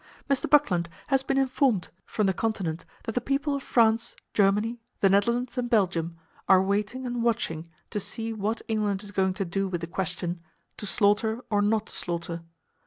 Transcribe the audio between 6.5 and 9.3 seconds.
waiting and watching to see what England is